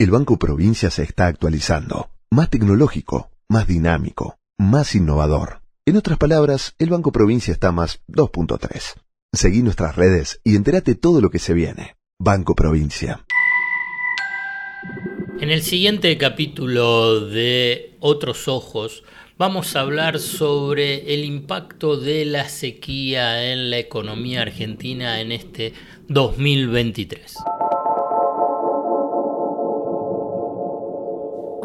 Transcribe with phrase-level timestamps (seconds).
[0.00, 5.62] El Banco Provincia se está actualizando, más tecnológico, más dinámico, más innovador.
[5.86, 8.94] En otras palabras, el Banco Provincia está más 2.3.
[9.32, 11.96] Seguí nuestras redes y entérate todo lo que se viene.
[12.16, 13.24] Banco Provincia.
[15.40, 19.02] En el siguiente capítulo de Otros Ojos
[19.36, 25.72] vamos a hablar sobre el impacto de la sequía en la economía argentina en este
[26.06, 27.34] 2023.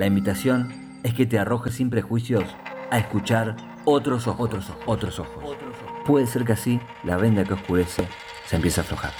[0.00, 0.72] La invitación
[1.02, 2.44] es que te arrojes sin prejuicios
[2.90, 5.56] a escuchar otros ojos, otros ojos, otros ojos.
[6.06, 8.08] Puede ser que así la venda que oscurece
[8.46, 9.12] se empiece a aflojar.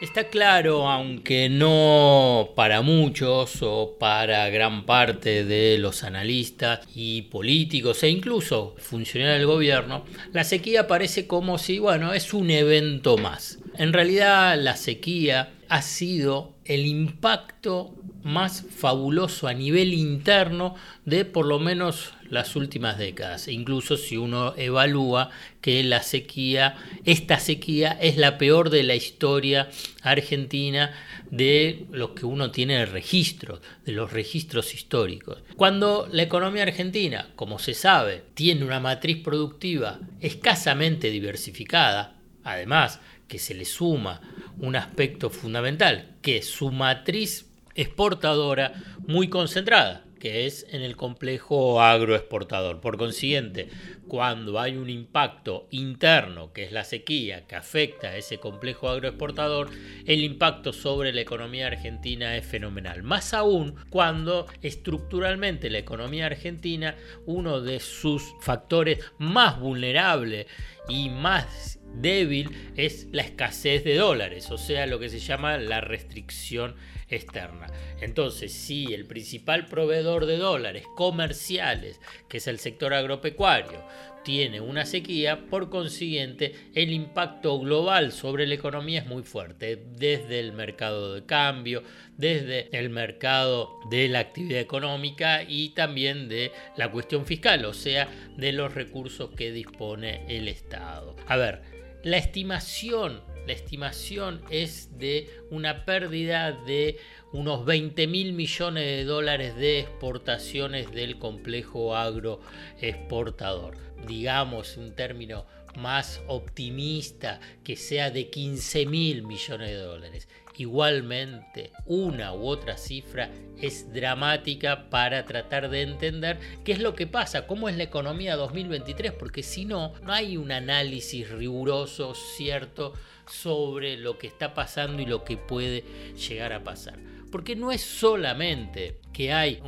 [0.00, 8.04] Está claro, aunque no para muchos o para gran parte de los analistas y políticos
[8.04, 13.58] e incluso funcionarios del gobierno, la sequía parece como si, bueno, es un evento más.
[13.80, 20.74] En realidad la sequía ha sido el impacto más fabuloso a nivel interno
[21.06, 23.48] de por lo menos las últimas décadas.
[23.48, 25.30] Incluso si uno evalúa
[25.62, 29.70] que la sequía, esta sequía es la peor de la historia
[30.02, 30.92] argentina
[31.30, 35.38] de lo que uno tiene de registros, de los registros históricos.
[35.56, 43.38] Cuando la economía argentina, como se sabe, tiene una matriz productiva escasamente diversificada, además que
[43.38, 44.20] se le suma
[44.58, 48.72] un aspecto fundamental, que es su matriz exportadora
[49.06, 52.80] muy concentrada, que es en el complejo agroexportador.
[52.80, 53.68] Por consiguiente,
[54.06, 59.70] cuando hay un impacto interno, que es la sequía, que afecta a ese complejo agroexportador,
[60.04, 63.02] el impacto sobre la economía argentina es fenomenal.
[63.02, 70.46] Más aún cuando estructuralmente la economía argentina, uno de sus factores más vulnerables
[70.88, 75.80] y más débil es la escasez de dólares, o sea, lo que se llama la
[75.80, 76.74] restricción
[77.08, 77.66] externa.
[78.00, 83.84] Entonces, si el principal proveedor de dólares comerciales, que es el sector agropecuario,
[84.22, 90.40] tiene una sequía, por consiguiente, el impacto global sobre la economía es muy fuerte, desde
[90.40, 91.82] el mercado de cambio,
[92.16, 98.08] desde el mercado de la actividad económica y también de la cuestión fiscal, o sea,
[98.36, 101.16] de los recursos que dispone el Estado.
[101.26, 101.62] A ver,
[102.02, 107.00] la estimación, la estimación es de una pérdida de
[107.32, 113.76] unos 20 mil millones de dólares de exportaciones del complejo agroexportador.
[114.06, 115.46] Digamos un término
[115.76, 120.28] más optimista que sea de 15 mil millones de dólares.
[120.56, 127.06] Igualmente, una u otra cifra es dramática para tratar de entender qué es lo que
[127.06, 132.92] pasa, cómo es la economía 2023, porque si no, no hay un análisis riguroso, cierto,
[133.26, 135.82] sobre lo que está pasando y lo que puede
[136.28, 136.98] llegar a pasar.
[137.30, 139.62] Porque no es solamente que hay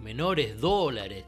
[0.00, 1.24] menores dólares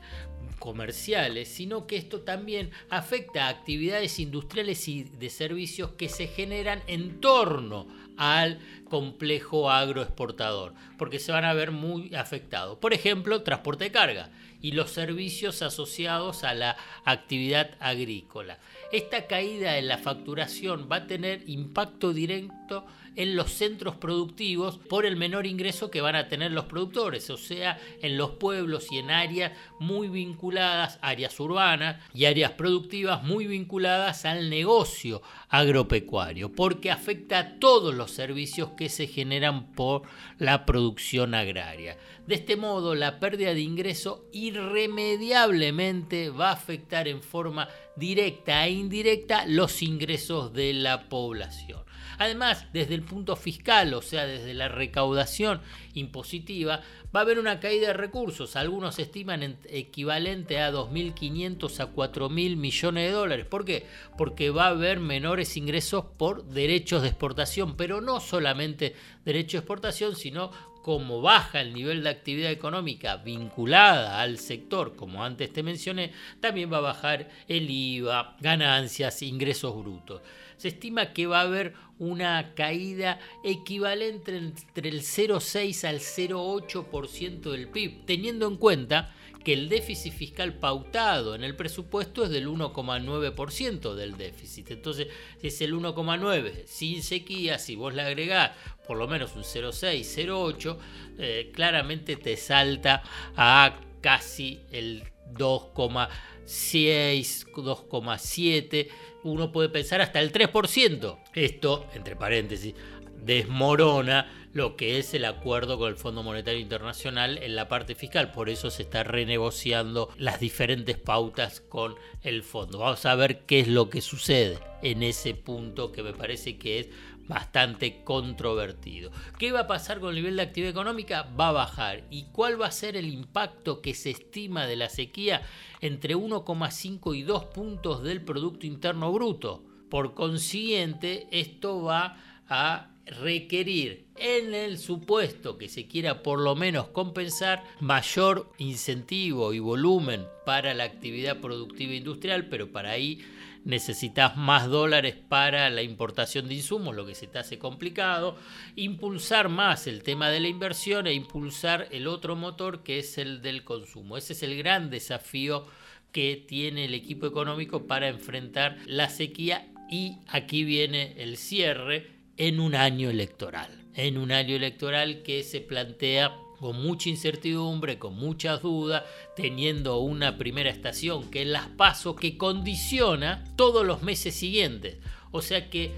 [0.65, 6.83] comerciales, sino que esto también afecta a actividades industriales y de servicios que se generan
[6.87, 7.87] en torno
[8.17, 8.61] al
[8.95, 12.79] complejo agroexportador, porque se van a ver muy afectados.
[12.79, 14.31] Por ejemplo, transporte de carga
[14.63, 18.61] y los servicios asociados a la actividad agrícola.
[18.93, 25.07] Esta caída en la facturación va a tener impacto directo en los centros productivos por
[25.07, 28.99] el menor ingreso que van a tener los productores, o sea, en los pueblos y
[28.99, 36.91] en áreas muy vinculadas, áreas urbanas y áreas productivas muy vinculadas al negocio agropecuario, porque
[36.91, 40.03] afecta a todos los servicios que se generan por
[40.39, 41.97] la producción agraria.
[42.27, 48.71] De este modo, la pérdida de ingreso irremediablemente va a afectar en forma directa e
[48.71, 51.85] indirecta los ingresos de la población.
[52.19, 55.61] Además, desde el punto fiscal, o sea, desde la recaudación
[55.95, 56.81] impositiva,
[57.15, 58.57] va a haber una caída de recursos.
[58.57, 63.47] Algunos estiman equivalente a 2.500 a 4.000 millones de dólares.
[63.47, 63.87] ¿Por qué?
[64.19, 69.59] Porque va a haber menores ingresos por derechos de exportación, pero no solamente derechos de
[69.59, 70.51] exportación, sino
[70.85, 76.71] como baja el nivel de actividad económica vinculada al sector, como antes te mencioné, también
[76.71, 80.21] va a bajar el IVA, ganancias, ingresos brutos.
[80.59, 87.69] se estima que va a haber una caída equivalente entre el 0,6 al 0,8% del
[87.69, 93.95] PIB, teniendo en cuenta que el déficit fiscal pautado en el presupuesto es del 1,9%
[93.95, 94.71] del déficit.
[94.71, 95.09] Entonces,
[95.41, 98.53] si es el 1,9 sin sequía, si vos le agregás
[98.87, 100.77] por lo menos un 0,6, 0,8,
[101.19, 103.03] eh, claramente te salta
[103.37, 105.05] a casi el
[105.35, 108.89] 2,6, 2,7,
[109.25, 111.19] uno puede pensar hasta el 3%.
[111.35, 112.75] Esto, entre paréntesis,
[113.23, 118.31] desmorona lo que es el acuerdo con el Fondo Monetario Internacional en la parte fiscal.
[118.31, 122.79] Por eso se está renegociando las diferentes pautas con el fondo.
[122.79, 126.79] Vamos a ver qué es lo que sucede en ese punto que me parece que
[126.79, 126.89] es
[127.27, 129.11] bastante controvertido.
[129.39, 131.23] ¿Qué va a pasar con el nivel de actividad económica?
[131.39, 132.05] Va a bajar.
[132.11, 135.43] ¿Y cuál va a ser el impacto que se estima de la sequía?
[135.81, 139.65] Entre 1,5 y 2 puntos del Producto Interno Bruto.
[139.91, 142.19] Por consiguiente, esto va
[142.49, 149.59] a requerir en el supuesto que se quiera por lo menos compensar mayor incentivo y
[149.59, 153.21] volumen para la actividad productiva industrial, pero para ahí
[153.65, 158.37] necesitas más dólares para la importación de insumos, lo que se te hace complicado,
[158.77, 163.43] impulsar más el tema de la inversión e impulsar el otro motor que es el
[163.43, 164.17] del consumo.
[164.17, 165.67] Ese es el gran desafío
[166.13, 172.61] que tiene el equipo económico para enfrentar la sequía y aquí viene el cierre en
[172.61, 178.63] un año electoral, en un año electoral que se plantea con mucha incertidumbre, con muchas
[178.63, 179.03] dudas,
[179.37, 184.97] teniendo una primera estación que es las pasos que condiciona todos los meses siguientes.
[185.31, 185.93] O sea que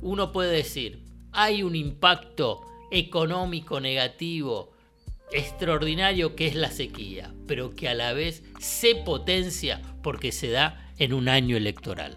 [0.00, 1.02] uno puede decir,
[1.32, 2.60] hay un impacto
[2.90, 4.72] económico negativo
[5.32, 10.92] extraordinario que es la sequía, pero que a la vez se potencia porque se da
[10.98, 12.16] en un año electoral.